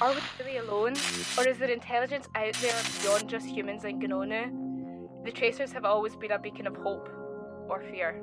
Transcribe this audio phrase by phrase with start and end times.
[0.00, 0.94] Are we really alone?
[1.38, 5.24] Or is there intelligence out there beyond just humans in Gnonu?
[5.24, 7.08] The Tracers have always been a beacon of hope
[7.68, 8.20] or fear.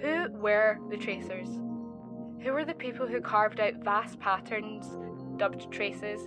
[0.00, 1.48] Who were the Tracers?
[2.42, 4.86] Who were the people who carved out vast patterns,
[5.36, 6.22] dubbed traces,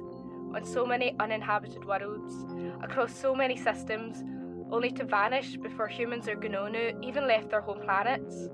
[0.55, 2.35] on so many uninhabited worlds,
[2.83, 4.23] across so many systems,
[4.71, 8.47] only to vanish before humans or Gnonu even left their home planets?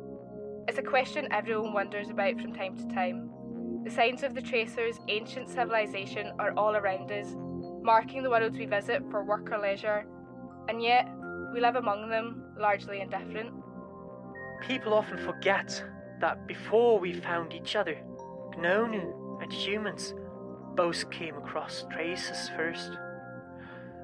[0.69, 3.29] It's a question everyone wonders about from time to time.
[3.83, 7.35] The signs of the Tracers' ancient civilization are all around us,
[7.81, 10.05] marking the worlds we visit for work or leisure,
[10.67, 11.07] and yet
[11.53, 13.53] we live among them, largely indifferent.
[14.61, 15.83] People often forget
[16.19, 17.97] that before we found each other,
[18.57, 20.13] Gnonu and humans
[20.75, 22.91] both came across Tracers first.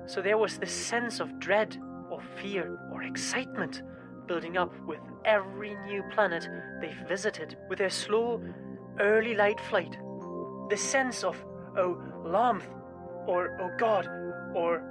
[0.05, 1.77] So there was this sense of dread
[2.09, 3.83] or fear or excitement
[4.27, 6.47] building up with every new planet
[6.79, 8.41] they visited with their slow,
[8.99, 9.97] early light flight.
[10.69, 11.37] The sense of,
[11.77, 12.67] oh, Lamth,
[13.27, 14.07] or oh God,
[14.55, 14.81] or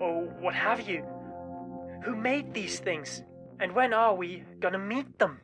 [0.00, 1.04] oh, what have you.
[2.04, 3.22] Who made these things,
[3.60, 5.40] and when are we gonna meet them?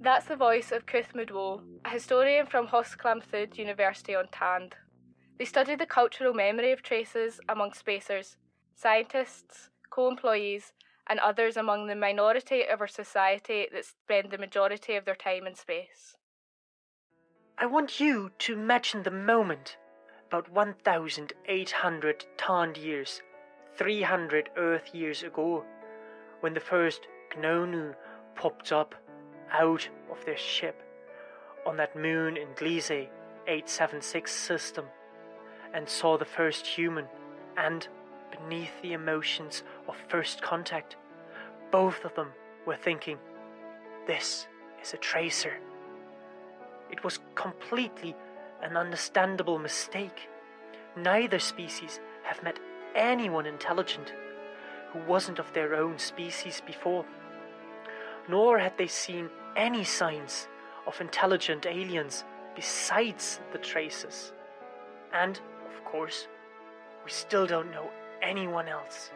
[0.00, 4.74] That's the voice of Kuth Mudwo, a historian from Hosclamthud University on Tand.
[5.38, 8.36] They study the cultural memory of traces among spacers,
[8.74, 10.72] scientists, co employees,
[11.06, 15.46] and others among the minority of our society that spend the majority of their time
[15.46, 16.16] in space.
[17.58, 19.76] I want you to imagine the moment,
[20.26, 23.22] about 1,800 Tand years,
[23.76, 25.64] 300 Earth years ago,
[26.40, 27.94] when the first Gnonu
[28.34, 28.94] popped up
[29.50, 30.82] out of their ship
[31.66, 33.08] on that moon in Gliese
[33.46, 34.86] 876 system
[35.74, 37.06] and saw the first human
[37.56, 37.86] and
[38.30, 40.96] beneath the emotions of first contact,
[41.70, 42.32] both of them
[42.66, 43.18] were thinking,
[44.06, 44.48] This
[44.82, 45.60] is a tracer.
[46.92, 48.14] It was completely
[48.62, 50.28] an understandable mistake.
[50.96, 52.60] Neither species have met
[52.94, 54.12] anyone intelligent
[54.92, 57.04] who wasn't of their own species before,
[58.28, 60.48] nor had they seen any signs
[60.86, 64.32] of intelligent aliens besides the traces.
[65.14, 66.28] And, of course,
[67.04, 69.10] we still don't know anyone else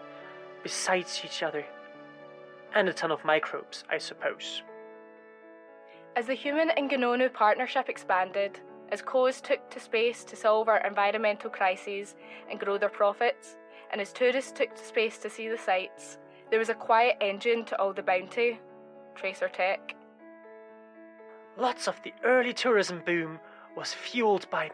[0.62, 1.64] besides each other.
[2.74, 4.62] And a ton of microbes, I suppose.
[6.16, 8.58] As the human and Gnonu partnership expanded,
[8.90, 12.14] as COEs took to space to solve our environmental crises
[12.50, 13.58] and grow their profits,
[13.92, 16.16] and as tourists took to space to see the sights,
[16.48, 18.58] there was a quiet engine to all the bounty
[19.14, 19.94] Tracer Tech.
[21.58, 23.38] Lots of the early tourism boom
[23.76, 24.70] was fueled by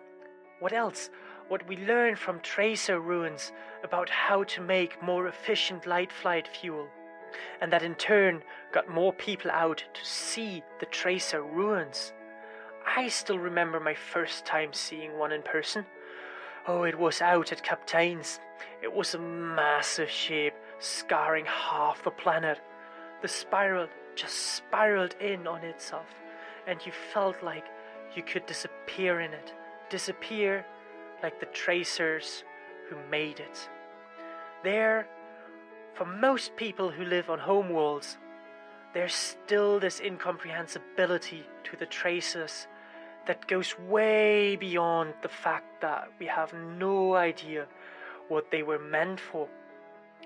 [0.61, 1.11] what else?
[1.49, 3.51] What we learned from tracer ruins
[3.83, 6.87] about how to make more efficient light flight fuel,
[7.61, 12.13] and that in turn got more people out to see the tracer ruins.
[12.87, 15.87] I still remember my first time seeing one in person.
[16.67, 18.41] Oh, it was out at Captain's.
[18.83, 22.61] It was a massive shape, scarring half the planet.
[23.21, 26.07] The spiral just spiraled in on itself,
[26.67, 27.65] and you felt like
[28.15, 29.53] you could disappear in it.
[29.91, 30.65] Disappear
[31.23, 32.45] like the tracers
[32.89, 33.69] who made it.
[34.65, 35.07] There,
[35.95, 38.17] for most people who live on homeworlds,
[38.95, 42.67] there's still this incomprehensibility to the traces
[43.27, 47.67] that goes way beyond the fact that we have no idea
[48.29, 49.49] what they were meant for.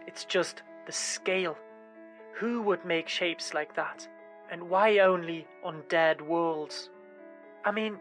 [0.06, 1.56] It's just the scale.
[2.34, 4.08] Who would make shapes like that?
[4.50, 6.90] And why only on dead worlds?
[7.64, 7.98] I mean,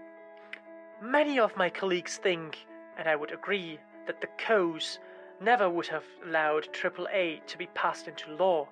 [1.01, 2.57] many of my colleagues think,
[2.97, 4.99] and I would agree, that the COEs
[5.41, 8.67] never would have allowed AAA to be passed into law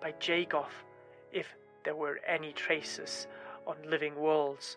[0.00, 0.70] by Jagov
[1.32, 1.46] if
[1.84, 3.26] there were any traces
[3.66, 4.76] on living worlds.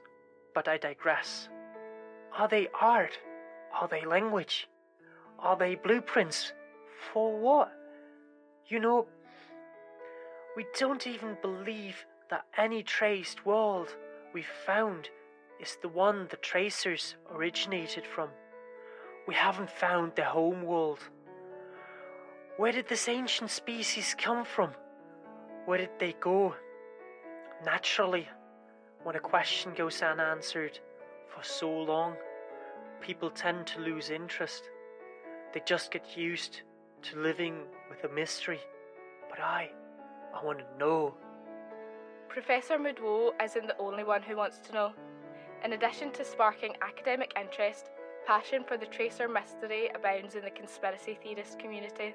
[0.54, 1.50] But I digress.
[2.38, 3.20] Are they art?
[3.74, 4.68] Are they language?
[5.40, 6.54] Are they blueprints?
[7.12, 7.72] For what?
[8.68, 9.08] You know,
[10.56, 13.96] we don't even believe that any traced world
[14.34, 15.10] we've found
[15.60, 18.30] is the one the tracers originated from.
[19.28, 21.00] We haven't found their home world.
[22.58, 24.72] Where did this ancient species come from?
[25.66, 26.54] Where did they go?
[27.66, 28.28] Naturally,
[29.04, 30.78] when a question goes unanswered
[31.28, 32.16] for so long,
[33.00, 34.70] people tend to lose interest.
[35.54, 36.62] They just get used
[37.04, 38.60] to living with a mystery.
[39.30, 39.72] But I,
[40.36, 41.16] I want to know.
[42.30, 44.92] Professor Mudwo isn't the only one who wants to know.
[45.64, 47.90] In addition to sparking academic interest,
[48.26, 52.14] passion for the tracer mystery abounds in the conspiracy theorist community.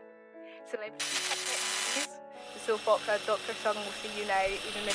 [0.68, 1.06] Celebrity
[2.52, 3.54] the soap opera Dr.
[3.62, 4.90] Sang will see you now, even the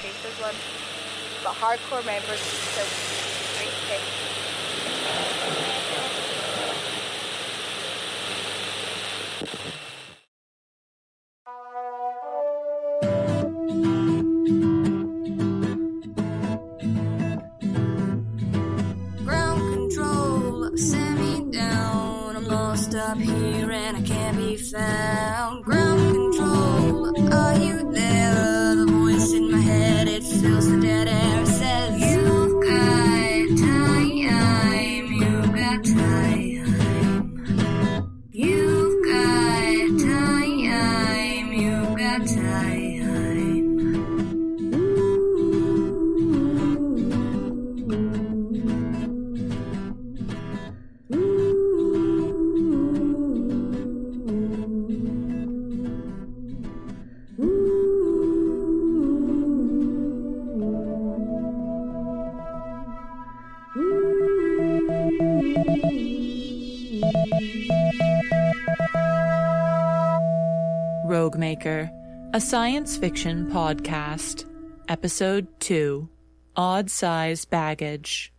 [0.00, 0.54] tracers one.
[1.44, 3.33] but hardcore members still
[72.34, 74.44] a science fiction podcast.
[74.88, 76.08] Episode 2
[76.56, 78.32] Odd Size Baggage.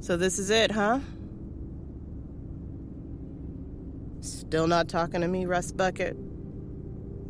[0.00, 1.00] So this is it, huh?
[4.52, 6.14] Still not talking to me, Rust Bucket?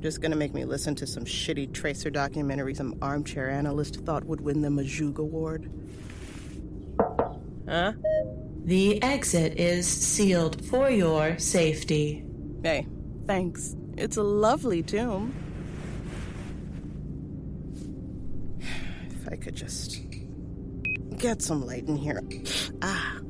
[0.00, 4.40] Just gonna make me listen to some shitty tracer documentary some armchair analyst thought would
[4.40, 5.70] win them a Joog Award?
[7.68, 7.92] Huh?
[8.64, 12.24] The exit is sealed for your safety.
[12.60, 12.88] Hey,
[13.24, 13.76] thanks.
[13.96, 15.32] It's a lovely tomb.
[19.12, 20.00] If I could just
[21.18, 22.20] get some light in here.
[22.82, 23.20] Ah.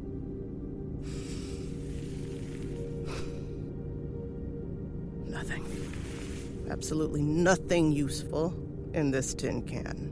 [6.72, 8.54] Absolutely nothing useful
[8.94, 10.10] in this tin can.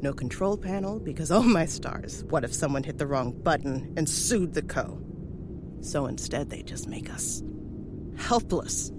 [0.00, 4.08] No control panel because, oh my stars, what if someone hit the wrong button and
[4.08, 5.02] sued the Co?
[5.80, 7.42] So instead, they just make us
[8.16, 8.92] helpless.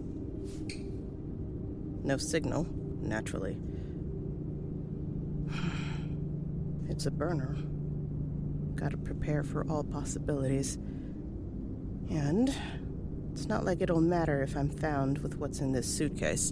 [2.03, 2.67] No signal,
[2.99, 3.57] naturally.
[6.89, 7.55] It's a burner.
[8.75, 10.77] Gotta prepare for all possibilities.
[12.09, 12.53] And
[13.37, 16.51] it's not like it'll matter if I'm found with what's in this suitcase.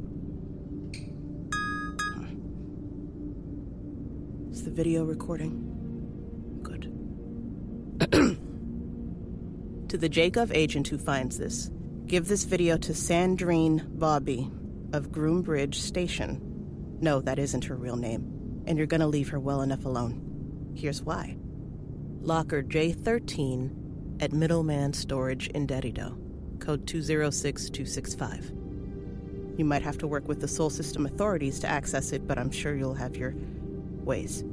[4.52, 6.60] Is the video recording?
[6.62, 6.84] Good.
[9.90, 11.72] to the Jacob agent who finds this,
[12.06, 14.52] give this video to Sandrine Bobby
[14.94, 16.40] of Groombridge Station.
[17.02, 20.76] No, that isn't her real name, and you're gonna leave her well enough alone.
[20.76, 21.36] Here's why.
[22.22, 26.25] Locker J13 at Middleman Storage in Dedido,
[26.65, 28.51] code 206265.
[29.57, 32.50] You might have to work with the Sol System authorities to access it, but I'm
[32.50, 33.35] sure you'll have your
[34.03, 34.44] ways.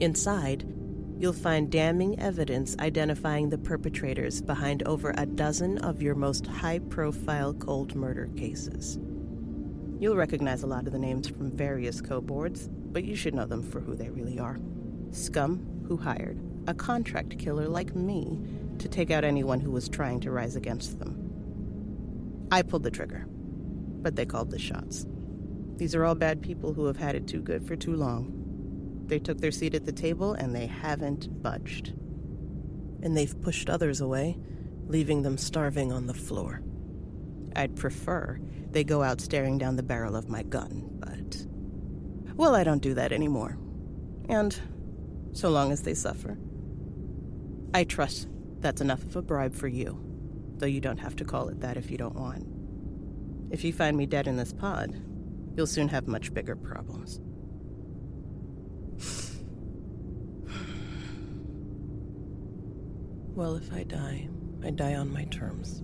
[0.00, 0.70] Inside,
[1.18, 6.80] you'll find damning evidence identifying the perpetrators behind over a dozen of your most high
[6.80, 8.98] profile cold murder cases.
[9.98, 13.46] You'll recognize a lot of the names from various co boards, but you should know
[13.46, 14.58] them for who they really are
[15.12, 18.38] scum who hired a contract killer like me
[18.80, 22.46] to take out anyone who was trying to rise against them.
[22.50, 25.06] I pulled the trigger, but they called the shots.
[25.76, 29.04] These are all bad people who have had it too good for too long.
[29.06, 31.88] They took their seat at the table and they haven't budged.
[33.02, 34.38] And they've pushed others away,
[34.86, 36.62] leaving them starving on the floor.
[37.54, 38.40] I'd prefer
[38.70, 41.46] they go out staring down the barrel of my gun, but.
[42.36, 43.58] Well, I don't do that anymore.
[44.28, 44.58] And
[45.32, 46.36] so long as they suffer.
[47.72, 48.28] I trust
[48.60, 49.98] that's enough of a bribe for you,
[50.58, 52.46] though you don't have to call it that if you don't want.
[53.50, 55.00] If you find me dead in this pod,
[55.56, 57.20] you'll soon have much bigger problems.
[63.36, 64.30] Well, if I die,
[64.64, 65.82] I die on my terms.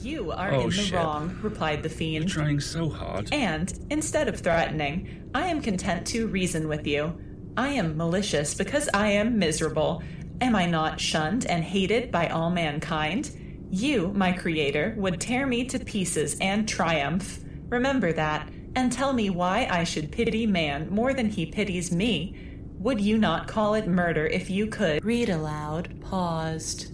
[0.00, 0.94] You are Oh, in the shit.
[0.94, 2.28] wrong, replied the fiend.
[2.28, 3.28] trying so hard.
[3.32, 7.18] And instead of threatening, I am content to reason with you.
[7.56, 10.02] I am malicious because I am miserable.
[10.40, 13.30] Am I not shunned and hated by all mankind?
[13.70, 17.40] You, my creator, would tear me to pieces and triumph.
[17.68, 22.36] Remember that, and tell me why I should pity man more than he pities me.
[22.78, 25.04] Would you not call it murder if you could?
[25.04, 26.92] Read aloud, paused.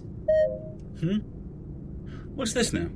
[0.99, 1.19] Hmm?
[2.35, 2.87] What's this now?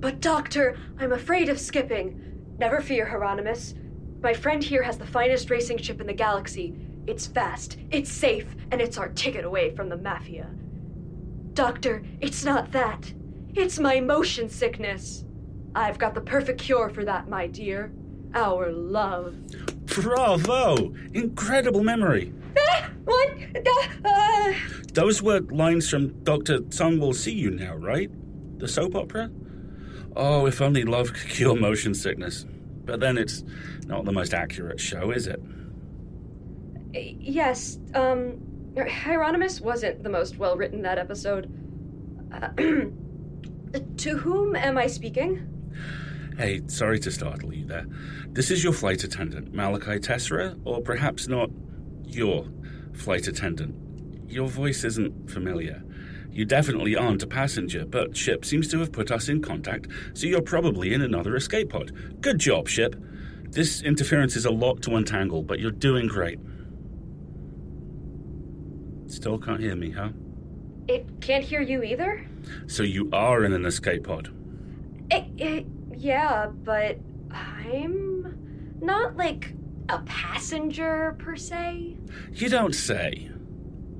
[0.00, 2.54] But, Doctor, I'm afraid of skipping.
[2.58, 3.74] Never fear, Hieronymous.
[4.22, 6.74] My friend here has the finest racing ship in the galaxy.
[7.06, 10.48] It's fast, it's safe, and it's our ticket away from the Mafia.
[11.54, 13.12] Doctor, it's not that.
[13.54, 15.24] It's my motion sickness.
[15.74, 17.92] I've got the perfect cure for that, my dear.
[18.34, 19.34] Our love.
[19.86, 20.94] Bravo!
[21.14, 22.32] Incredible memory.
[22.58, 23.30] Ah, what?
[24.04, 24.52] Uh,
[24.92, 26.60] Those were lines from Dr.
[26.70, 28.10] Sang Will See You Now, right?
[28.58, 29.30] The soap opera?
[30.16, 32.44] Oh, if only love could cure motion sickness.
[32.84, 33.44] But then it's
[33.86, 35.40] not the most accurate show, is it?
[36.94, 38.38] yes, um,
[38.74, 41.52] Hieronymous wasn't the most well written that episode.
[42.32, 42.48] Uh,
[43.98, 45.46] to whom am I speaking?
[46.36, 47.86] Hey, sorry to startle you there.
[48.28, 51.50] This is your flight attendant, Malachi Tessera, or perhaps not
[52.04, 52.46] your
[52.92, 53.74] flight attendant.
[54.30, 55.82] Your voice isn't familiar.
[56.38, 60.28] You definitely aren't a passenger, but Ship seems to have put us in contact, so
[60.28, 61.90] you're probably in another escape pod.
[62.20, 62.94] Good job, Ship.
[63.50, 66.38] This interference is a lot to untangle, but you're doing great.
[69.08, 70.10] Still can't hear me, huh?
[70.86, 72.24] It can't hear you either?
[72.68, 74.32] So you are in an escape pod.
[75.10, 75.66] It, it,
[75.96, 77.00] yeah, but
[77.32, 79.54] I'm not like
[79.88, 81.96] a passenger per se.
[82.32, 83.28] You don't say.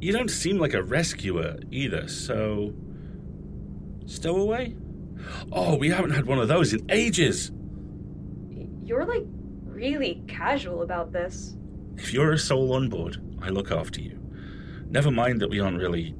[0.00, 2.72] You don't seem like a rescuer either, so.
[4.06, 4.76] Stowaway?
[5.52, 7.50] Oh, we haven't had one of those in ages.
[8.84, 9.24] You're like
[9.64, 11.56] really casual about this.
[11.96, 14.18] If you're a soul on board, I look after you.
[14.88, 16.14] Never mind that we aren't really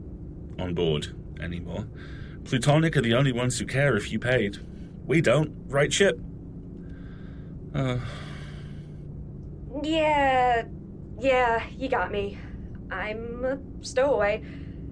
[0.58, 1.87] on board anymore.
[2.44, 4.58] Plutonic are the only ones who care if you paid.
[5.06, 6.18] We don't, right, Ship?
[7.75, 7.99] Uh,
[9.82, 10.64] Yeah,
[11.18, 12.38] yeah, you got me.
[12.90, 14.42] I'm a stowaway.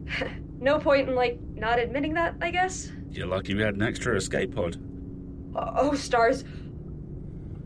[0.60, 2.92] no point in like not admitting that, I guess.
[3.10, 4.76] you're lucky we had an extra escape pod.
[5.54, 6.44] Oh, oh stars.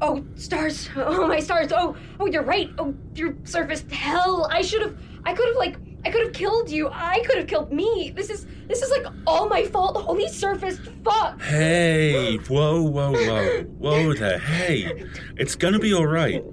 [0.03, 0.89] Oh, stars.
[0.97, 1.73] Oh, my stars.
[1.73, 2.71] Oh, oh, you're right.
[2.79, 4.49] Oh, you surfaced hell.
[4.51, 4.99] I should have.
[5.25, 5.77] I could have like.
[6.03, 6.89] I could have killed you.
[6.91, 8.13] I could have killed me.
[8.17, 8.47] This is.
[8.67, 9.97] This is like all my fault.
[9.97, 10.81] Holy surfaced.
[11.05, 11.43] Fuck.
[11.43, 13.63] Hey, whoa, whoa, whoa.
[13.63, 14.39] Whoa there.
[14.39, 15.05] Hey,
[15.37, 16.45] it's gonna be alright.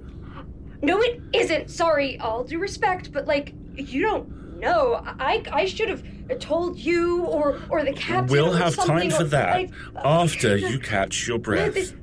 [0.82, 1.70] No, it isn't.
[1.70, 2.18] Sorry.
[2.18, 5.00] All due respect, but like, you don't know.
[5.04, 5.42] I.
[5.52, 6.02] I should have
[6.40, 8.26] told you or or the captain.
[8.32, 11.74] We'll have time for that I- uh, after you catch your breath.
[11.74, 11.94] This-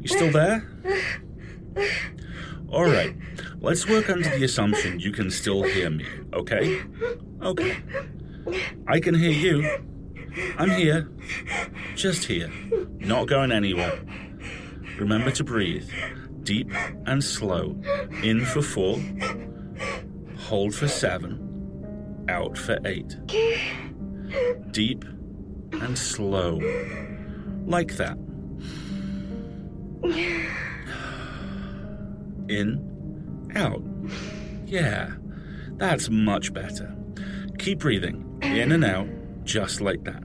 [0.00, 0.68] You still there?
[2.68, 3.14] All right.
[3.60, 6.04] Let's work under the assumption you can still hear me,
[6.34, 6.82] okay?
[7.40, 7.76] Okay.
[8.86, 9.78] I can hear you.
[10.58, 11.08] I'm here.
[11.94, 12.50] Just here.
[12.98, 13.98] Not going anywhere.
[14.98, 15.88] Remember to breathe.
[16.44, 16.70] Deep
[17.06, 17.74] and slow.
[18.22, 19.00] In for four.
[20.38, 22.26] Hold for seven.
[22.28, 23.16] Out for eight.
[24.70, 25.04] Deep
[25.72, 26.60] and slow.
[27.66, 28.18] Like that.
[32.48, 33.82] In, out.
[34.66, 35.12] Yeah,
[35.76, 36.94] that's much better.
[37.58, 39.08] Keep breathing in and out,
[39.44, 40.22] just like that.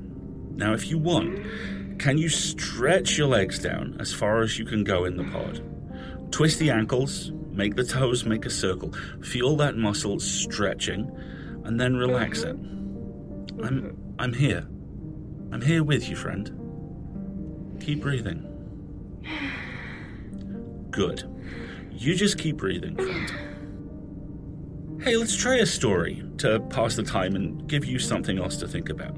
[0.55, 1.45] Now, if you want,
[1.99, 5.63] can you stretch your legs down as far as you can go in the pod?
[6.31, 11.11] Twist the ankles, make the toes make a circle, feel that muscle stretching,
[11.65, 13.59] and then relax mm-hmm.
[13.59, 13.65] it.
[13.65, 14.67] I'm I'm here.
[15.51, 17.79] I'm here with you, friend.
[17.81, 18.45] Keep breathing.
[20.91, 21.23] Good.
[21.91, 23.31] You just keep breathing, friend.
[25.01, 28.67] Hey, let's try a story to pass the time and give you something else to
[28.67, 29.15] think about.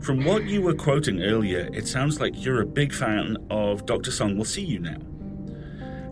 [0.00, 4.10] From what you were quoting earlier, it sounds like you're a big fan of Dr.
[4.10, 4.98] Sang We'll See You Now.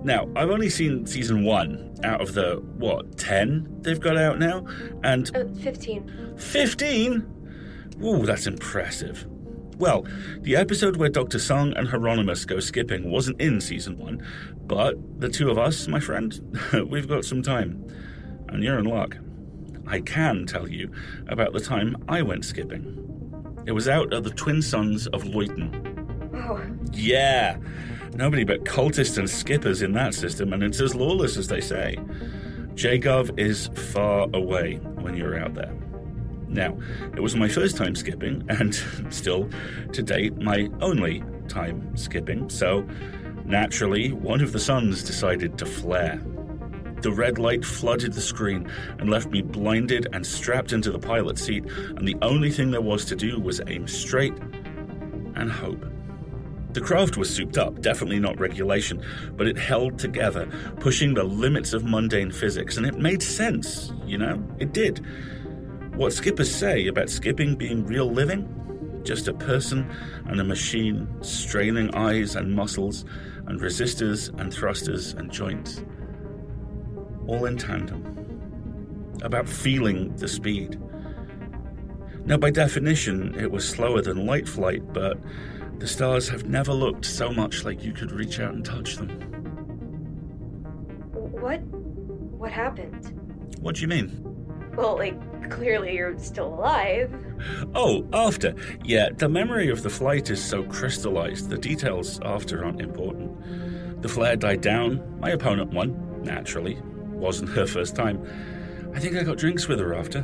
[0.04, 4.66] Now, I've only seen season one out of the, what, 10 they've got out now?
[5.04, 6.37] And Uh, 15.
[6.37, 7.94] 15?
[8.04, 9.26] Ooh, that's impressive.
[9.78, 10.04] Well,
[10.40, 11.38] the episode where Dr.
[11.38, 14.25] Sang and Hieronymous go skipping wasn't in season one,
[14.66, 17.85] but the two of us, my friend, we've got some time.
[18.49, 19.16] And you're in luck.
[19.87, 20.90] I can tell you
[21.28, 22.99] about the time I went skipping.
[23.66, 25.88] It was out at the Twin Suns of Luyten.
[26.35, 26.61] Oh,
[26.92, 27.56] Yeah,
[28.14, 31.97] nobody but cultists and skippers in that system, and it's as lawless as they say.
[32.75, 35.73] Jagov is far away when you're out there.
[36.49, 36.76] Now,
[37.14, 38.75] it was my first time skipping, and
[39.11, 39.49] still,
[39.92, 42.87] to date, my only time skipping, so
[43.45, 46.21] naturally, one of the suns decided to flare.
[47.00, 51.38] The red light flooded the screen and left me blinded and strapped into the pilot
[51.38, 54.35] seat, and the only thing there was to do was aim straight
[55.35, 55.91] and hope.
[56.73, 59.02] The craft was souped up, definitely not regulation,
[59.37, 60.47] but it held together,
[60.81, 64.43] pushing the limits of mundane physics, and it made sense, you know?
[64.59, 65.05] It did.
[65.95, 68.59] What skippers say about skipping being real living?
[69.05, 69.88] just a person
[70.26, 73.05] and a machine, straining eyes and muscles,
[73.47, 75.85] and resistors and thrusters and joints.
[77.26, 78.19] All in tandem.
[79.23, 80.81] About feeling the speed.
[82.25, 85.19] Now, by definition, it was slower than light flight, but
[85.83, 89.09] the stars have never looked so much like you could reach out and touch them.
[91.11, 91.61] What?
[91.61, 93.11] What happened?
[93.61, 94.23] What do you mean?
[94.77, 97.12] Well, like, clearly you're still alive.
[97.75, 98.55] Oh, after.
[98.85, 104.03] Yeah, the memory of the flight is so crystallized, the details after aren't important.
[104.03, 106.79] The flare died down, my opponent won, naturally.
[107.11, 108.25] Wasn't her first time.
[108.95, 110.21] I think I got drinks with her after.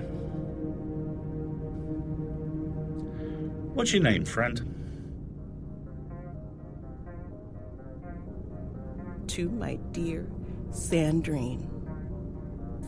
[3.75, 4.78] What's your name, friend?
[9.29, 10.27] To my dear
[10.71, 11.69] Sandrine.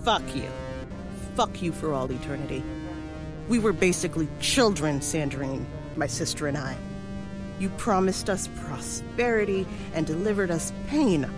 [0.03, 0.49] Fuck you.
[1.35, 2.65] Fuck you for all eternity.
[3.49, 5.67] We were basically children, Sandrine,
[5.97, 6.77] my sister and I.
[7.59, 11.31] You promised us prosperity and delivered us pain.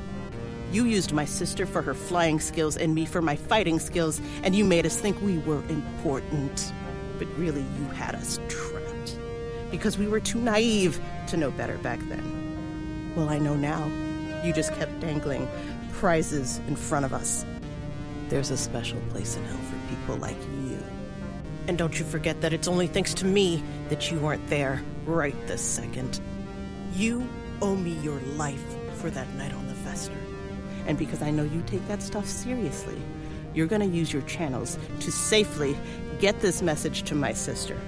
[0.71, 4.55] You used my sister for her flying skills and me for my fighting skills, and
[4.55, 6.73] you made us think we were important.
[7.19, 9.19] But really, you had us trapped.
[9.71, 13.13] Because we were too naive to know better back then.
[13.17, 13.91] Well, I know now.
[14.43, 15.49] You just kept dangling
[15.93, 17.45] prizes in front of us.
[18.29, 20.83] There's a special place in hell for people like you.
[21.69, 25.37] And don't you forget that it's only thanks to me that you weren't there right
[25.47, 26.21] this second.
[26.95, 27.29] You
[27.61, 28.65] owe me your life
[28.97, 30.17] for that night on the Fester.
[30.87, 33.01] And because I know you take that stuff seriously,
[33.55, 35.77] you're gonna use your channels to safely
[36.19, 37.79] get this message to my sister.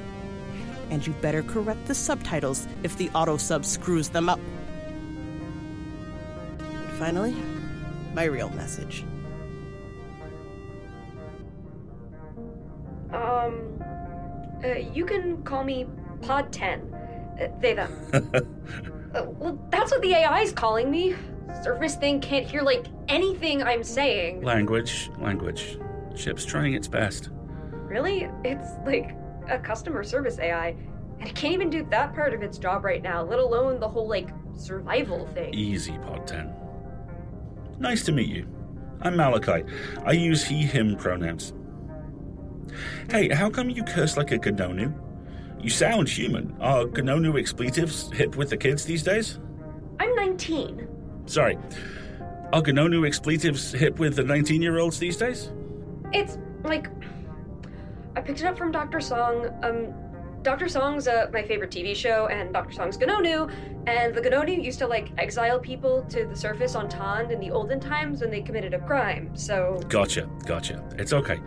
[0.91, 4.39] And you better correct the subtitles if the auto sub screws them up.
[7.05, 7.37] And finally,
[8.15, 9.05] my real message.
[13.13, 13.83] Um,
[14.65, 15.87] uh, you can call me
[16.23, 16.81] Pod 10.
[16.81, 17.93] Uh, they, them.
[19.15, 21.15] uh, well, that's what the AI is calling me.
[21.63, 24.43] Surface thing can't hear, like, anything I'm saying.
[24.43, 25.79] Language, language.
[26.15, 27.29] Ship's trying its best.
[27.71, 28.31] Really?
[28.45, 29.15] It's like
[29.51, 30.69] a customer service AI,
[31.21, 33.89] and it can't even do that part of its job right now, let alone the
[33.89, 35.53] whole, like, survival thing.
[35.53, 36.64] Easy, Pod 10.
[37.79, 38.47] Nice to meet you.
[39.03, 39.65] I'm Malachi.
[40.05, 41.53] I use he, him pronouns.
[43.11, 44.93] Hey, how come you curse like a Gnonu?
[45.61, 46.57] You sound human.
[46.61, 49.39] Are Gnonu expletives hip with the kids these days?
[49.99, 50.89] I'm 19.
[51.27, 51.59] Sorry.
[52.53, 55.51] Are Gnonu expletives hip with the 19 year olds these days?
[56.13, 56.89] It's like.
[58.17, 59.01] I picked it up from Dr.
[59.01, 59.47] Sang.
[59.63, 59.93] Um,
[60.45, 60.69] Dr.
[60.69, 62.73] Sang's uh, my favorite TV show, and Dr.
[62.73, 63.51] Sang's Gnonu.
[63.87, 67.51] And the Gnonu used to like exile people to the surface on Tand in the
[67.51, 69.35] olden times when they committed a crime.
[69.35, 70.85] So Gotcha, gotcha.
[70.99, 71.41] It's okay.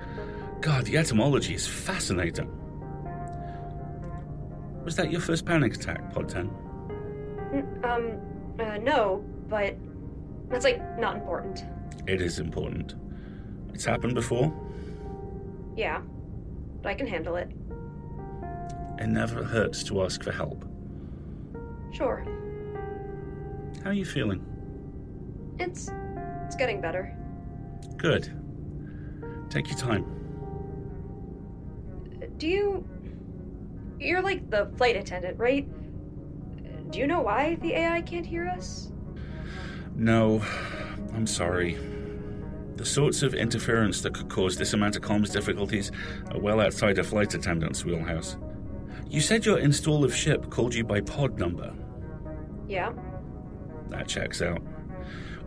[0.61, 2.49] God, the etymology is fascinating.
[4.83, 6.49] Was that your first panic attack, Pod 10?
[7.53, 8.19] N- um,
[8.59, 9.75] uh, no, but
[10.49, 11.65] that's like not important.
[12.07, 12.95] It is important.
[13.75, 14.51] It's happened before.
[15.75, 16.01] Yeah,
[16.81, 17.51] but I can handle it.
[18.99, 20.65] It never hurts to ask for help.
[21.91, 22.23] Sure,
[23.83, 24.43] How are you feeling?
[25.59, 25.89] it's
[26.45, 27.15] it's getting better.
[27.97, 28.31] Good.
[29.49, 30.05] Take your time.
[32.37, 32.87] Do you?
[33.99, 35.67] You're like the flight attendant, right?
[36.91, 38.91] Do you know why the AI can't hear us?
[39.95, 40.41] No,
[41.13, 41.77] I'm sorry.
[42.75, 45.91] The sorts of interference that could cause this amount of comms difficulties
[46.31, 48.37] are well outside a flight attendant's wheelhouse.
[49.09, 51.73] You said your install of ship called you by pod number.
[52.67, 52.91] Yeah.
[53.89, 54.61] That checks out.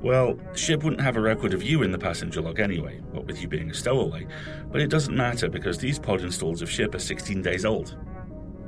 [0.03, 3.43] Well, ship wouldn't have a record of you in the passenger log anyway, what with
[3.43, 4.27] you being a stowaway,
[4.71, 7.99] but it doesn't matter because these pod installs of ship are 16 days old.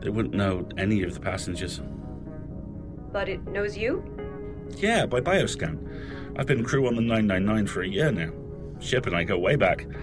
[0.00, 1.80] They wouldn't know any of the passengers.
[3.12, 4.04] But it knows you?
[4.76, 6.36] Yeah, by bioscan.
[6.36, 8.30] I've been crew on the 999 for a year now.
[8.80, 9.86] Ship and I go way back.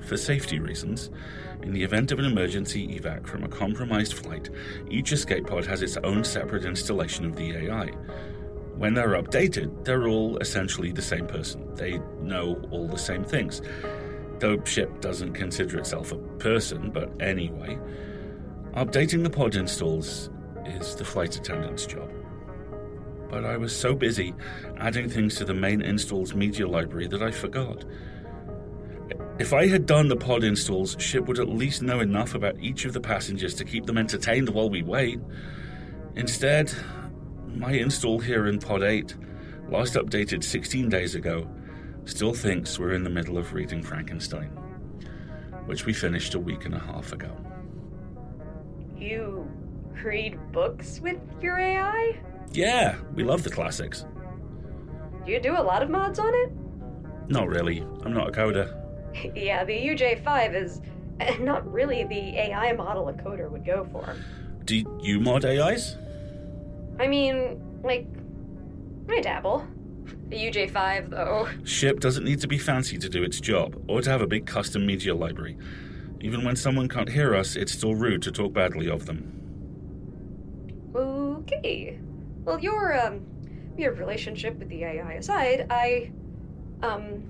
[0.00, 1.10] For safety reasons,
[1.64, 4.50] in the event of an emergency evac from a compromised flight,
[4.90, 7.86] each escape pod has its own separate installation of the AI.
[8.76, 11.74] When they're updated, they're all essentially the same person.
[11.74, 13.62] They know all the same things.
[14.40, 17.78] Though ship doesn't consider itself a person, but anyway,
[18.74, 20.28] updating the pod installs
[20.66, 22.12] is the flight attendant's job.
[23.30, 24.34] But I was so busy
[24.76, 27.86] adding things to the main installs media library that I forgot.
[29.38, 32.84] If I had done the pod installs, Ship would at least know enough about each
[32.84, 35.18] of the passengers to keep them entertained while we wait.
[36.14, 36.72] Instead,
[37.48, 39.14] my install here in Pod 8,
[39.68, 41.48] last updated 16 days ago,
[42.04, 44.50] still thinks we're in the middle of reading Frankenstein.
[45.66, 47.34] which we finished a week and a half ago.
[48.98, 49.50] You
[50.04, 52.18] read books with your AI?
[52.52, 54.04] Yeah, we love the classics.
[55.24, 56.52] Do you do a lot of mods on it?
[57.28, 57.80] Not really.
[58.04, 58.83] I'm not a coder.
[59.34, 60.80] Yeah, the UJ5 is
[61.20, 64.16] eh, not really the AI model a coder would go for.
[64.64, 65.96] Do you mod AIs?
[66.98, 68.06] I mean, like,
[69.08, 69.66] I dabble.
[70.28, 71.48] The UJ5, though.
[71.64, 74.46] Ship doesn't need to be fancy to do its job, or to have a big
[74.46, 75.56] custom media library.
[76.20, 79.30] Even when someone can't hear us, it's still rude to talk badly of them.
[80.94, 81.98] Okay.
[82.44, 83.26] Well, your um,
[83.76, 86.12] your relationship with the AI aside, I,
[86.82, 87.22] um,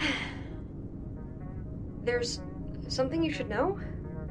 [2.04, 2.40] there's
[2.88, 3.78] something you should know.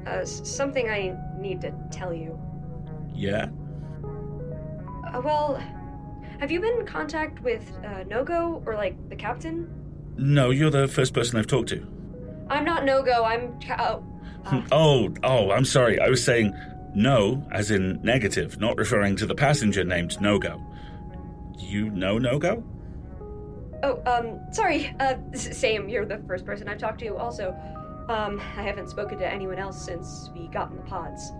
[0.06, 2.38] Uh, something I need to tell you.
[3.14, 3.48] Yeah?
[4.02, 5.62] Uh, well,
[6.38, 9.68] have you been in contact with uh, Nogo or like the captain?
[10.16, 11.86] No, you're the first person I've talked to.
[12.48, 13.24] I'm not Nogo.
[13.24, 13.60] I'm.
[13.60, 14.00] Ca- uh,
[14.72, 16.00] Oh, oh, I'm sorry.
[16.00, 16.54] I was saying
[16.94, 20.60] no, as in negative, not referring to the passenger named Nogo.
[21.58, 22.64] You know Nogo?
[23.82, 24.94] Oh, um, sorry.
[25.00, 25.88] Uh, same.
[25.88, 27.16] You're the first person I've talked to.
[27.16, 27.56] Also,
[28.08, 31.32] um, I haven't spoken to anyone else since we got in the pods.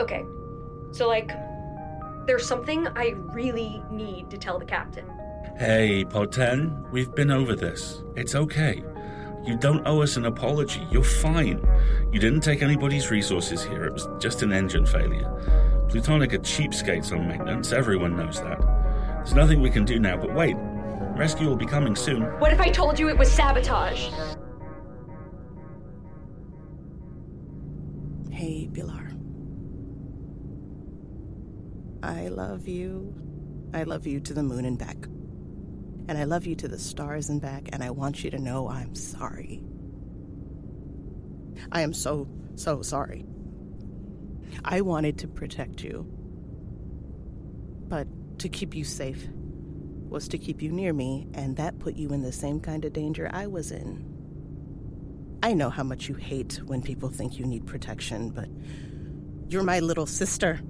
[0.00, 0.24] Okay,
[0.90, 1.30] so like,
[2.26, 5.04] there's something I really need to tell the captain.
[5.58, 8.02] Hey, Pod 10, we've been over this.
[8.16, 8.82] It's okay.
[9.44, 10.84] You don't owe us an apology.
[10.90, 11.64] You're fine.
[12.10, 13.84] You didn't take anybody's resources here.
[13.84, 15.30] It was just an engine failure.
[15.88, 17.70] Plutonic are cheapskates on maintenance.
[17.72, 18.73] Everyone knows that.
[19.24, 20.54] There's nothing we can do now, but wait.
[21.16, 22.24] Rescue will be coming soon.
[22.40, 24.10] What if I told you it was sabotage?
[28.30, 29.12] Hey, Pilar.
[32.02, 33.14] I love you.
[33.72, 35.06] I love you to the moon and back.
[36.06, 38.68] And I love you to the stars and back, and I want you to know
[38.68, 39.64] I'm sorry.
[41.72, 43.24] I am so, so sorry.
[44.66, 46.06] I wanted to protect you.
[47.88, 48.06] But
[48.38, 49.28] to keep you safe
[50.08, 52.92] was to keep you near me, and that put you in the same kind of
[52.92, 54.04] danger I was in.
[55.42, 58.48] I know how much you hate when people think you need protection, but
[59.48, 60.60] you're my little sister.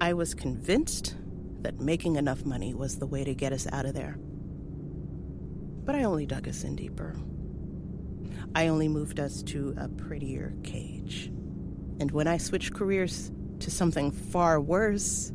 [0.00, 1.16] I was convinced
[1.62, 4.18] that making enough money was the way to get us out of there.
[5.84, 7.16] But I only dug us in deeper.
[8.54, 11.26] I only moved us to a prettier cage.
[12.00, 13.30] And when I switched careers
[13.60, 15.32] to something far worse,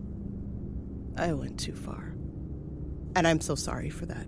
[1.18, 2.14] I went too far.
[3.16, 4.28] And I'm so sorry for that.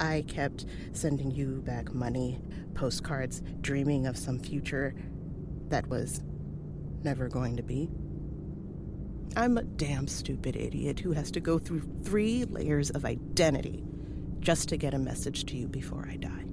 [0.00, 2.40] I kept sending you back money,
[2.74, 4.94] postcards, dreaming of some future
[5.68, 6.22] that was
[7.02, 7.90] never going to be.
[9.36, 13.84] I'm a damn stupid idiot who has to go through three layers of identity
[14.40, 16.46] just to get a message to you before I die.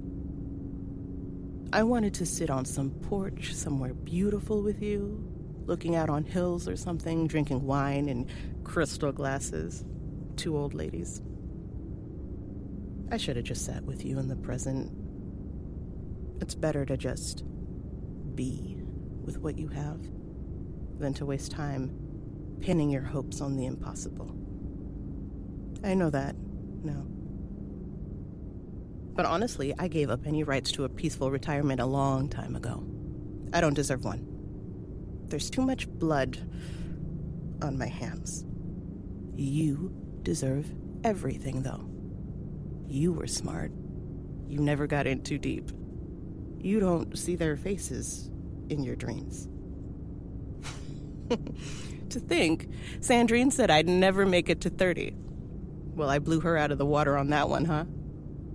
[1.72, 5.22] I wanted to sit on some porch somewhere beautiful with you,
[5.68, 8.26] looking out on hills or something, drinking wine in
[8.64, 9.84] crystal glasses.
[10.36, 11.20] Two old ladies.
[13.12, 14.90] I should have just sat with you in the present.
[16.40, 17.44] It's better to just
[18.34, 18.78] be
[19.22, 20.00] with what you have
[20.98, 21.90] than to waste time
[22.60, 24.34] pinning your hopes on the impossible.
[25.84, 26.34] I know that,
[26.82, 27.06] no.
[29.14, 32.84] But honestly, I gave up any rights to a peaceful retirement a long time ago.
[33.52, 34.27] I don't deserve one.
[35.28, 36.38] There's too much blood
[37.62, 38.44] on my hands.
[39.36, 40.66] You deserve
[41.04, 41.88] everything, though.
[42.86, 43.72] You were smart.
[44.48, 45.70] You never got in too deep.
[46.58, 48.30] You don't see their faces
[48.68, 49.48] in your dreams.
[52.08, 52.68] to think,
[53.00, 55.14] Sandrine said I'd never make it to 30.
[55.94, 57.84] Well, I blew her out of the water on that one, huh?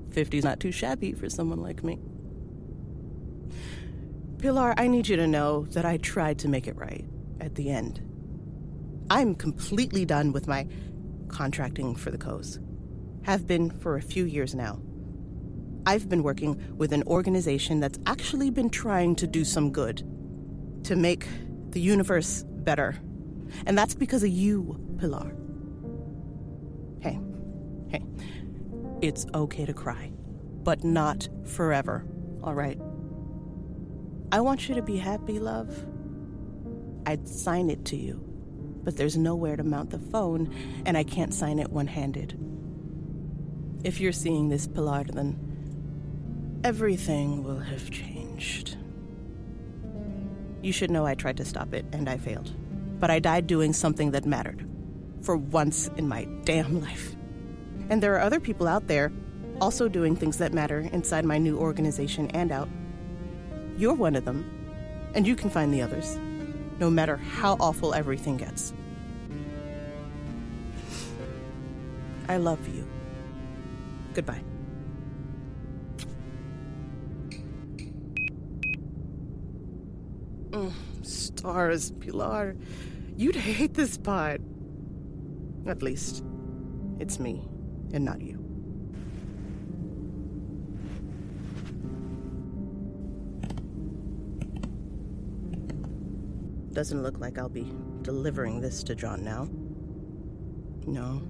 [0.10, 2.00] 50's not too shabby for someone like me.
[4.44, 7.06] Pilar, I need you to know that I tried to make it right
[7.40, 8.02] at the end.
[9.10, 10.68] I'm completely done with my
[11.30, 12.60] contracting for the coast.
[13.22, 14.82] Have been for a few years now.
[15.86, 20.04] I've been working with an organization that's actually been trying to do some good,
[20.84, 21.26] to make
[21.70, 23.00] the universe better.
[23.66, 25.34] And that's because of you, Pilar.
[27.00, 27.18] Hey,
[27.88, 28.04] hey,
[29.02, 30.12] it's okay to cry,
[30.64, 32.06] but not forever,
[32.44, 32.78] all right?
[34.34, 35.86] I want you to be happy, love.
[37.06, 38.16] I'd sign it to you,
[38.84, 40.52] but there's nowhere to mount the phone,
[40.88, 42.36] and I can't sign it one handed.
[43.84, 48.76] If you're seeing this, Pilar, then everything will have changed.
[50.64, 52.52] You should know I tried to stop it, and I failed.
[53.00, 54.68] But I died doing something that mattered.
[55.22, 57.16] For once in my damn life.
[57.92, 59.12] And there are other people out there
[59.62, 62.68] also doing things that matter inside my new organization and out.
[63.78, 64.46] You're one of them,
[65.14, 66.18] and you can find the others,
[66.80, 68.74] no matter how awful everything gets.
[72.30, 72.88] I love you.
[74.14, 74.42] Goodbye.
[80.52, 82.56] Mm, stars, Pilar.
[83.18, 84.42] You'd hate this part.
[85.66, 86.24] At least,
[87.00, 87.48] it's me
[87.92, 88.43] and not you.
[96.74, 99.48] Doesn't look like I'll be delivering this to John now.
[100.88, 101.22] No.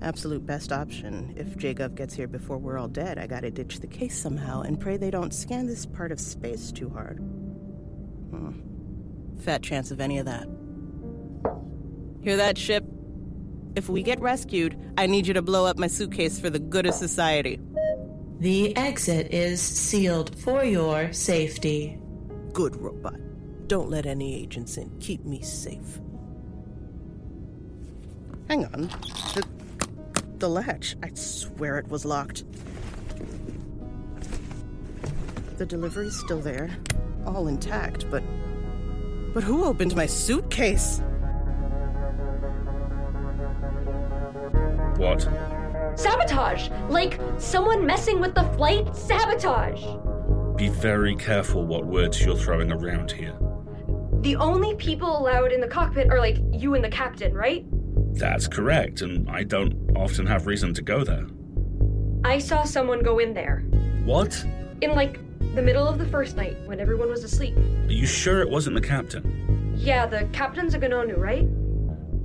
[0.00, 1.34] Absolute best option.
[1.36, 4.80] If Jacob gets here before we're all dead, I gotta ditch the case somehow and
[4.80, 7.18] pray they don't scan this part of space too hard.
[8.30, 8.52] Hmm.
[9.40, 10.48] Fat chance of any of that.
[12.22, 12.84] Hear that, ship?
[13.76, 16.86] If we get rescued, I need you to blow up my suitcase for the good
[16.86, 17.60] of society.
[18.40, 21.98] The exit is sealed for your safety.
[22.52, 23.20] Good robot.
[23.68, 24.90] Don't let any agents in.
[24.98, 26.00] Keep me safe.
[28.48, 28.88] Hang on.
[29.34, 29.46] The,
[30.38, 30.96] the latch.
[31.02, 32.44] I swear it was locked.
[35.58, 36.70] The delivery's still there,
[37.26, 38.22] all intact, but.
[39.34, 41.02] But who opened my suitcase?
[44.96, 45.28] What?
[45.94, 46.70] Sabotage!
[46.88, 48.96] Like someone messing with the flight?
[48.96, 49.84] Sabotage!
[50.56, 53.37] Be very careful what words you're throwing around here.
[54.20, 57.64] The only people allowed in the cockpit are like you and the captain, right?
[58.18, 61.26] That's correct, and I don't often have reason to go there.
[62.24, 63.60] I saw someone go in there.
[64.04, 64.44] What?
[64.80, 65.20] In like
[65.54, 67.56] the middle of the first night when everyone was asleep.
[67.56, 69.74] Are you sure it wasn't the captain?
[69.76, 71.46] Yeah, the captain's a Gnonu, right?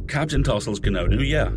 [0.08, 1.52] Captain Tossel's Gnonu, yeah.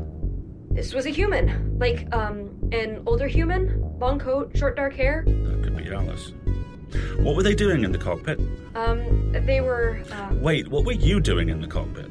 [0.70, 1.78] This was a human.
[1.78, 5.24] Like, um, an older human, long coat, short dark hair.
[5.26, 6.32] That could be Alyss.
[7.18, 8.40] What were they doing in the cockpit?
[8.74, 12.10] Um, they were, uh, Wait, what were you doing in the cockpit?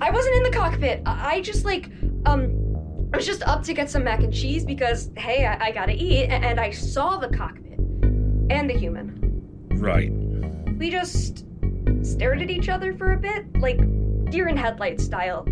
[0.00, 1.02] I wasn't in the cockpit.
[1.06, 1.90] I, I just like,
[2.26, 2.50] um,
[3.12, 5.92] I was just up to get some mac and cheese because, hey, I, I gotta
[5.92, 9.18] eat, and I saw the cockpit and the human.
[9.70, 10.10] Right.
[10.78, 11.44] We just
[12.02, 13.78] stared at each other for a bit, like
[14.30, 15.46] deer in headlights style.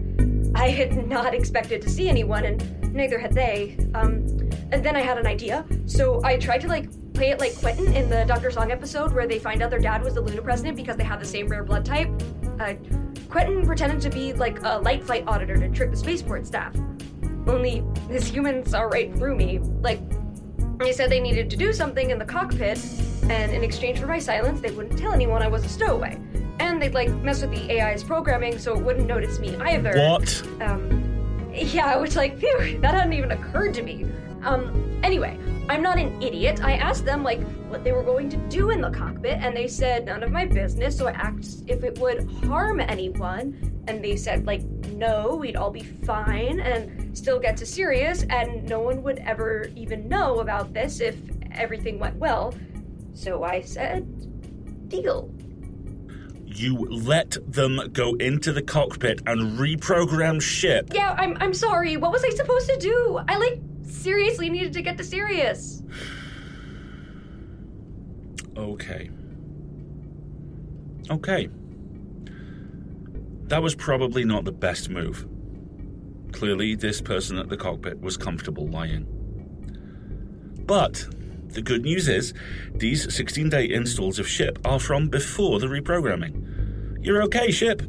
[0.55, 3.77] I had not expected to see anyone, and neither had they.
[3.95, 4.27] Um,
[4.73, 7.95] and then I had an idea, so I tried to like play it like Quentin
[7.95, 8.51] in the Dr.
[8.51, 11.21] Sang episode where they find out their dad was the Luna president because they have
[11.21, 12.09] the same rare blood type.
[12.59, 12.75] Uh,
[13.31, 16.75] Quentin pretended to be like a light flight auditor to trick the spaceport staff.
[17.47, 19.59] Only his humans saw right through me.
[19.59, 20.01] Like,
[20.79, 22.85] they said they needed to do something in the cockpit,
[23.31, 26.19] and in exchange for my silence, they wouldn't tell anyone I was a stowaway.
[26.59, 29.93] And they'd like mess with the AI's programming so it wouldn't notice me either.
[29.97, 30.43] What?
[30.61, 34.07] Um, yeah, which like, phew, that hadn't even occurred to me.
[34.43, 36.63] Um, anyway, I'm not an idiot.
[36.63, 39.67] I asked them like what they were going to do in the cockpit, and they
[39.67, 40.97] said none of my business.
[40.97, 44.63] So I asked if it would harm anyone, and they said like
[44.95, 49.71] no, we'd all be fine and still get to Sirius, and no one would ever
[49.75, 51.17] even know about this if
[51.53, 52.55] everything went well.
[53.15, 55.31] So I said, deal.
[56.45, 60.91] You let them go into the cockpit and reprogram ship.
[60.93, 61.97] Yeah, I'm I'm sorry.
[61.97, 63.21] What was I supposed to do?
[63.29, 63.61] I like
[63.95, 65.83] seriously needed to get to Sirius.
[68.57, 69.11] Okay.
[71.11, 71.49] Okay.
[73.49, 75.27] That was probably not the best move.
[76.33, 79.07] Clearly, this person at the cockpit was comfortable lying.
[80.67, 81.07] But
[81.49, 82.35] the good news is,
[82.75, 87.05] these 16 day installs of ship are from before the reprogramming.
[87.05, 87.83] You're okay, ship.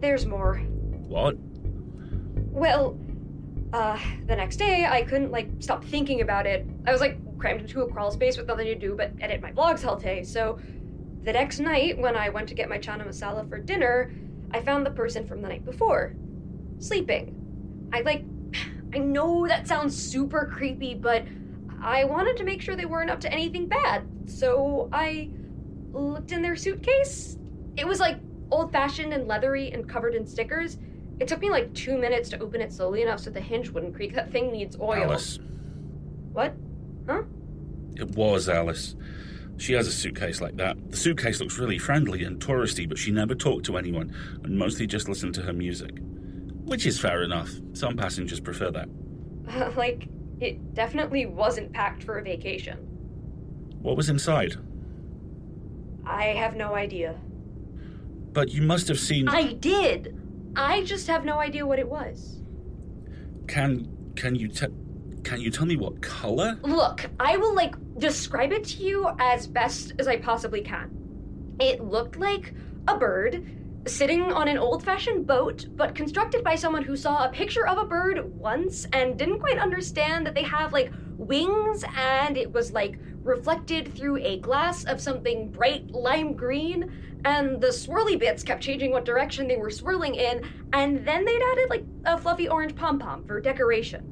[0.00, 0.56] There's more.
[0.56, 1.36] What?
[2.50, 2.98] Well,
[3.72, 6.66] uh, the next day I couldn't like stop thinking about it.
[6.86, 9.52] I was like crammed into a crawl space with nothing to do but edit my
[9.52, 10.22] vlogs all day.
[10.22, 10.58] So
[11.22, 14.12] the next night, when I went to get my chana masala for dinner,
[14.52, 16.14] I found the person from the night before
[16.78, 17.88] sleeping.
[17.92, 18.24] I like,
[18.94, 21.24] I know that sounds super creepy, but
[21.82, 24.06] I wanted to make sure they weren't up to anything bad.
[24.26, 25.30] So I
[25.92, 27.36] looked in their suitcase.
[27.76, 28.18] It was like
[28.50, 30.78] old fashioned and leathery and covered in stickers.
[31.18, 33.94] It took me like two minutes to open it slowly enough so the hinge wouldn't
[33.94, 34.14] creak.
[34.14, 35.10] That thing needs oil.
[35.10, 35.38] Alyss.
[36.32, 36.54] What?
[37.06, 37.22] Huh?
[37.96, 38.94] It was Alyss.
[39.58, 40.90] She has a suitcase like that.
[40.90, 44.86] The suitcase looks really friendly and touristy, but she never talked to anyone and mostly
[44.86, 45.92] just listened to her music.
[46.64, 47.50] Which is fair enough.
[47.72, 48.88] Some passengers prefer that.
[49.76, 50.08] like,
[50.40, 52.76] it definitely wasn't packed for a vacation.
[53.80, 54.56] What was inside?
[56.04, 57.14] I have no idea.
[58.32, 59.28] But you must have seen.
[59.28, 60.14] I did!
[60.56, 62.40] I just have no idea what it was.
[63.46, 64.66] Can can you te-
[65.22, 66.58] Can you tell me what color?
[66.62, 70.90] Look, I will like describe it to you as best as I possibly can.
[71.60, 72.54] It looked like
[72.88, 73.44] a bird
[73.86, 77.78] sitting on an old fashioned boat, but constructed by someone who saw a picture of
[77.78, 82.72] a bird once and didn't quite understand that they have like wings and it was
[82.72, 86.90] like reflected through a glass of something bright lime green.
[87.26, 91.42] And the swirly bits kept changing what direction they were swirling in, and then they'd
[91.42, 94.04] added like a fluffy orange pom pom for decoration.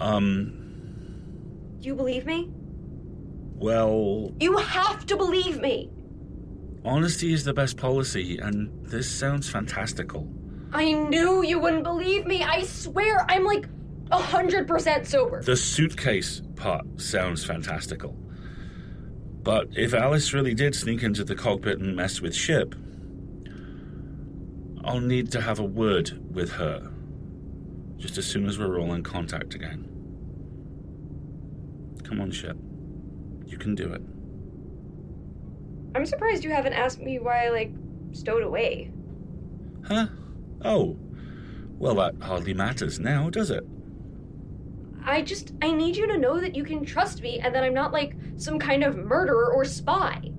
[0.00, 2.50] Um, Do you believe me?
[3.58, 5.90] well, You have to believe me!
[6.84, 10.28] honesty is the best policy, and this sounds fantastical.
[10.72, 12.42] I knew you wouldn't believe me.
[12.42, 13.66] I swear I'm like
[14.10, 15.42] a hundred percent sober.
[15.42, 18.16] The suitcase part sounds fantastical.
[19.46, 22.74] But if Alyss really did sneak into the cockpit and mess with Ship,
[24.84, 26.90] I'll need to have a word with her.
[27.96, 29.84] Just as soon as we're all in contact again.
[32.02, 32.56] Come on, Ship.
[33.46, 34.02] You can do it.
[35.94, 37.72] I'm surprised you haven't asked me why I like
[38.10, 38.90] stowed away.
[39.86, 40.08] Huh?
[40.64, 40.96] Oh.
[41.78, 43.64] Well, that hardly matters now, does it?
[45.04, 47.74] I just I need you to know that you can trust me and that I'm
[47.74, 50.30] not like some kind of murderer or spy.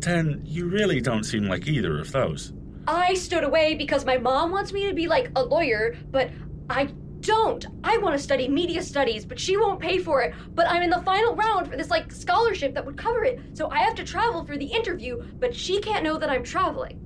[0.00, 2.54] 10, you really don't seem like either of those.
[2.88, 6.30] I stood away because my mom wants me to be like a lawyer, but
[6.70, 6.88] I
[7.20, 7.66] don't.
[7.82, 10.34] I want to study media studies, but she won't pay for it.
[10.54, 13.40] But I'm in the final round for this like scholarship that would cover it.
[13.52, 17.00] So I have to travel for the interview, but she can't know that I'm traveling.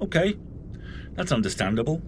[0.00, 0.36] Okay.
[1.14, 2.02] That's understandable.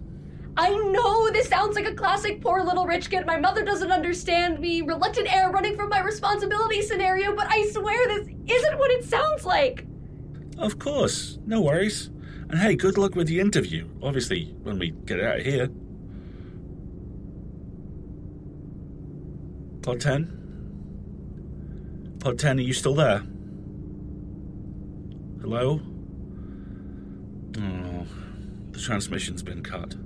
[0.56, 3.26] I know this sounds like a classic poor little rich kid.
[3.26, 8.06] My mother doesn't understand me, reluctant heir running from my responsibility scenario, but I swear
[8.06, 9.84] this isn't what it sounds like.
[10.56, 11.38] Of course.
[11.44, 12.10] No worries.
[12.48, 13.88] And hey, good luck with the interview.
[14.00, 15.68] Obviously, when we get out of here.
[19.82, 22.16] Pod 10?
[22.20, 23.22] Pod 10, are you still there?
[25.40, 25.80] Hello?
[27.58, 28.06] Oh,
[28.70, 29.96] the transmission's been cut.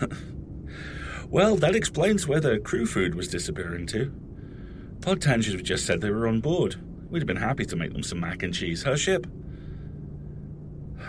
[1.28, 4.12] well, that explains where the crew food was disappearing to.
[5.00, 6.76] Pod 10 should have just said they were on board.
[7.10, 8.82] We'd have been happy to make them some mac and cheese.
[8.84, 9.26] Her ship.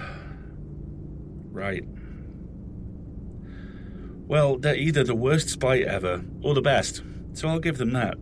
[1.52, 1.86] Right.
[4.26, 8.18] Well, they're either the worst spy ever or the best, so I'll give them that.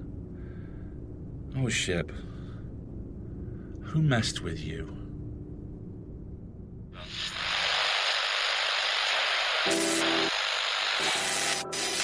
[1.56, 2.12] Oh, ship.
[3.84, 5.01] Who messed with you?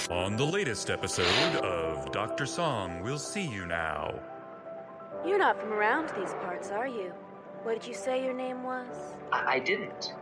[0.10, 2.46] On the latest episode of Dr.
[2.46, 4.18] Sang, We'll See You Now.
[5.26, 7.12] You're not from around these parts, are you?
[7.64, 8.88] What did you say your name was?
[9.34, 10.14] I, I didn't.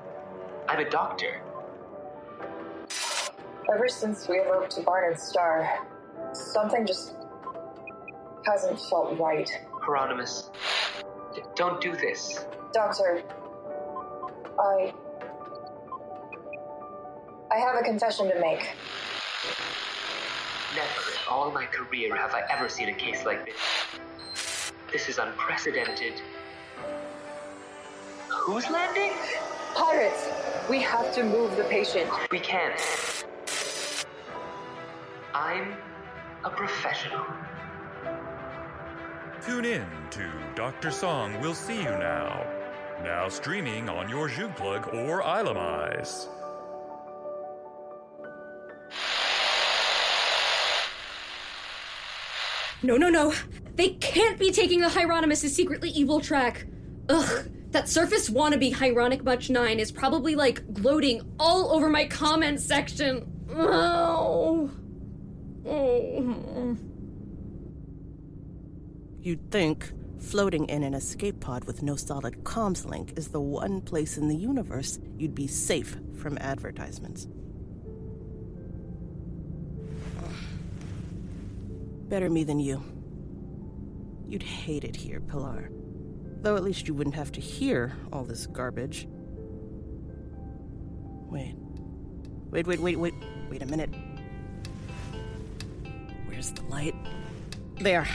[0.68, 1.40] I'm a doctor.
[3.72, 5.88] Ever since we eloped to Barnard Star,
[6.34, 7.14] something just
[8.48, 9.52] hasn't felt right.
[9.86, 10.50] Hieronymous.
[11.56, 12.44] Don't do this.
[12.74, 13.22] Doctor,
[14.60, 14.96] I.
[17.52, 18.68] I have a confession to make.
[20.76, 23.56] Never in all my career have I ever seen a case like this.
[24.92, 26.14] This is unprecedented.
[28.30, 29.14] Who's landing?
[29.74, 30.30] Pirates!
[30.70, 32.10] We have to move the patient.
[32.32, 32.80] We can't.
[35.34, 35.76] I'm
[36.44, 37.26] a professional.
[39.46, 40.92] Tune in to Dr.
[40.92, 42.46] Sang, We'll See You Now.
[43.04, 46.28] Now streaming on your Zug Plug or Ilamize.
[52.86, 53.34] No, no, no.
[53.76, 56.66] They can't be taking the Hieronymous' secretly evil track.
[57.10, 57.50] Ugh.
[57.72, 63.26] That surface wannabe Hieronic Much 9 is probably like gloating all over my comments section.
[63.54, 64.72] Oh.
[65.68, 66.78] Oh.
[69.20, 73.82] You'd think floating in an escape pod with no solid comms link is the one
[73.82, 77.28] place in the universe you'd be safe from advertisements.
[82.08, 82.84] Better me than you.
[84.28, 85.72] You'd hate it here, Pilar.
[86.42, 89.08] Though at least you wouldn't have to hear all this garbage.
[91.30, 91.56] Wait.
[92.52, 93.14] Wait, wait, wait, wait.
[93.50, 93.90] Wait a minute.
[96.28, 96.96] Where's the light?
[97.80, 98.08] There.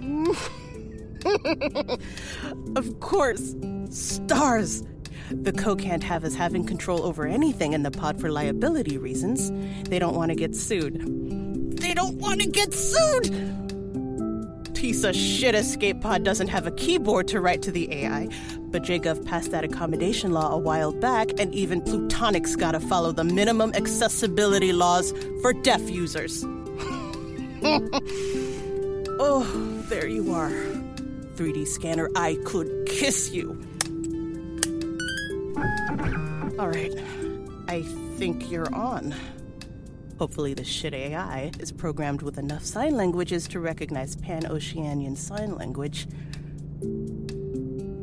[2.76, 3.56] of course.
[3.90, 4.84] Stars.
[5.30, 9.50] The Co can't have us having control over anything in the pod for liability reasons.
[9.88, 11.39] They don't want to get sued.
[11.90, 13.34] They don't want to get sued!
[14.74, 18.28] piece of shit escape pod doesn't have a keyboard to write to the AI,
[18.70, 23.24] but Jagov passed that accommodation law a while back, and even Plutonic's gotta follow the
[23.24, 25.12] minimum accessibility laws
[25.42, 26.44] for deaf users.
[29.18, 30.52] oh, there you are.
[31.34, 33.60] 3D scanner, I could kiss you.
[36.56, 36.94] All right,
[37.66, 37.82] I
[38.16, 39.12] think you're on.
[40.20, 45.54] Hopefully, the shit AI is programmed with enough sign languages to recognize Pan Oceanian Sign
[45.54, 46.08] Language.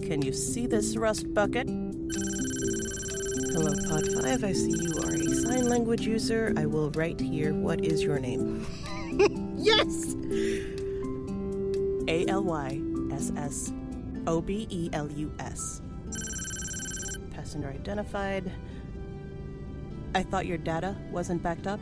[0.01, 1.68] Can you see this rust bucket?
[3.53, 4.43] Hello, Pod 5.
[4.43, 6.55] I see you are a sign language user.
[6.57, 8.65] I will write here what is your name.
[9.55, 10.15] yes!
[12.07, 13.72] A L Y S S
[14.26, 15.84] O B E L U S.
[17.30, 18.51] Passenger identified.
[20.15, 21.80] I thought your data wasn't backed up.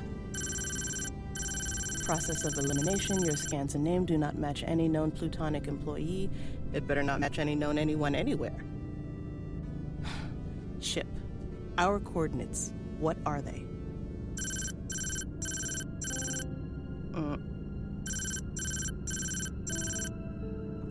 [2.05, 3.23] Process of elimination.
[3.23, 6.29] Your scans and name do not match any known plutonic employee.
[6.71, 8.63] It better not match any known anyone anywhere.
[10.79, 11.07] Ship.
[11.79, 12.73] Our coordinates.
[12.99, 13.65] What are they?
[17.13, 17.41] Mm.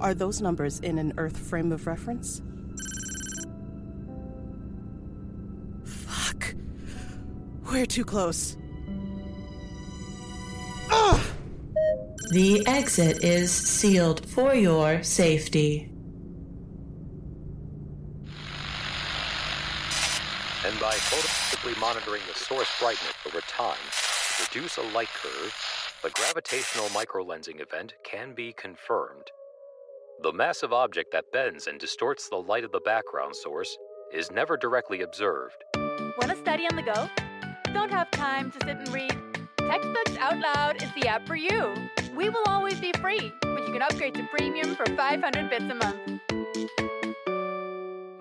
[0.00, 2.42] Are those numbers in an Earth frame of reference?
[5.84, 6.56] Fuck.
[7.70, 8.56] We're too close.
[12.34, 15.88] The exit is sealed for your safety.
[20.64, 25.54] And by photometrically monitoring the source brightness over time to produce a light curve,
[26.02, 29.30] the gravitational microlensing event can be confirmed.
[30.24, 33.78] The massive object that bends and distorts the light of the background source
[34.12, 35.62] is never directly observed.
[35.76, 37.08] Want to study on the go?
[37.72, 39.33] Don't have time to sit and read?
[39.66, 41.74] Textbooks Out Loud is the app for you.
[42.14, 45.74] We will always be free, but you can upgrade to premium for 500 bits a
[45.74, 46.20] month.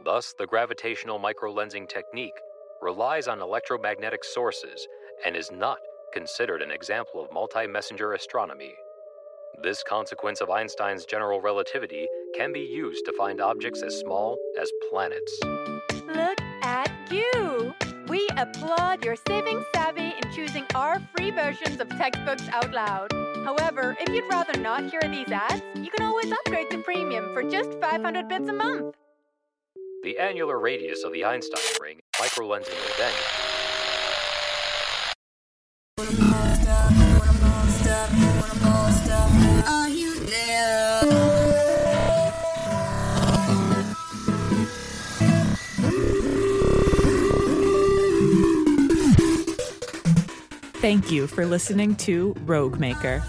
[0.03, 2.39] Thus, the gravitational microlensing technique
[2.81, 4.87] relies on electromagnetic sources
[5.25, 5.79] and is not
[6.13, 8.73] considered an example of multi messenger astronomy.
[9.61, 14.71] This consequence of Einstein's general relativity can be used to find objects as small as
[14.89, 15.39] planets.
[16.07, 17.73] Look at you!
[18.07, 23.11] We applaud your saving savvy choosing our free versions of Textbooks Out Loud.
[23.45, 27.43] However, if you'd rather not hear these ads, you can always upgrade to premium for
[27.43, 28.95] just 500 bits a month.
[30.03, 33.52] The annular radius of the Einstein ring microlensing event Are
[50.83, 53.23] Thank you for listening to Rogue Maker.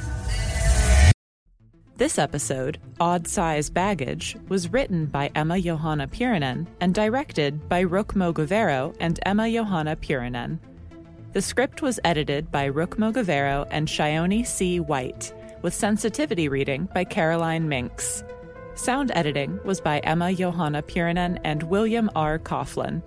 [1.99, 8.15] This episode, Odd Size Baggage, was written by Emma Johanna Puranen and directed by Rook
[8.15, 10.59] Mogavero and Emma Johanna Puranen.
[11.33, 14.81] The script was edited by Rook Mogavero and Shaoni C.
[14.81, 15.33] White,
[15.63, 18.25] with sensitivity reading by Caroline Mincks.
[18.75, 22.41] Sound editing was by Emma Johanna Puranen and William R.
[22.41, 23.01] Coughlan.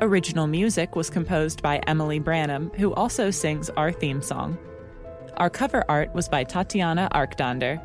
[0.00, 4.58] Original music was composed by Emily Branam, who also sings our theme song.
[5.36, 7.80] Our cover art was by Tatyana Archtander.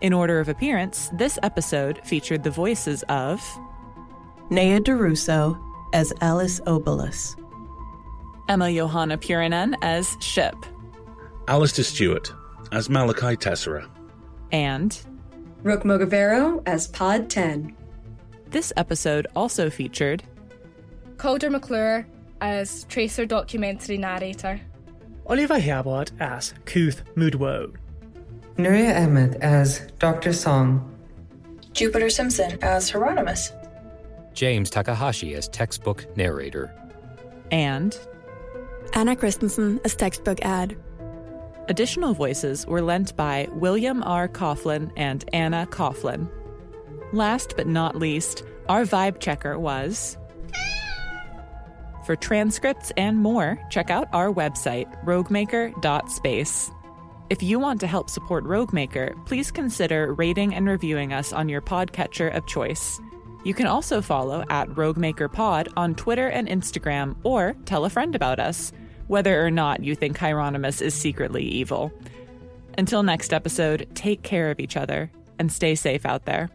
[0.00, 3.40] In order of appearance, this episode featured the voices of
[4.50, 5.56] Nhea Durousseau
[5.92, 7.34] as Alyss Obelus,
[8.48, 10.54] Emma Johanna Puranen as Ship,
[11.46, 12.32] Alasdair Stuart
[12.72, 13.88] as Malachi Tessera.
[14.52, 15.00] and
[15.62, 17.74] Rook Mogavero as Pod 10.
[18.50, 20.22] this episode also featured
[21.18, 22.06] Calder McClure
[22.40, 24.60] as Tracer documentary narrator.
[25.26, 27.74] Oliver Herbort as Kuth Mudwo.
[28.56, 30.32] Nooria Ahmed as Dr.
[30.32, 30.80] Sang.
[31.72, 33.52] Jupiter Simpson as Hieronymous.
[34.34, 36.72] James Takahashi as textbook narrator.
[37.50, 37.98] and
[38.92, 40.76] Anna Christensen as textbook ad.
[41.68, 44.28] additional voices were lent by William R.
[44.28, 46.28] Coughlan and Anna Coughlan.
[47.12, 50.16] Last but not least, our vibe checker was.
[52.06, 56.70] For transcripts and more, check out our website, roguemaker.space.
[57.28, 61.60] If you want to help support Roguemaker, please consider rating and reviewing us on your
[61.60, 63.00] podcatcher of choice.
[63.42, 68.38] You can also follow at RoguemakerPod on Twitter and Instagram, or tell a friend about
[68.38, 68.72] us,
[69.08, 71.90] whether or not you think Hieronymous is secretly evil.
[72.78, 76.50] Until next episode, take care of each other and stay safe out there.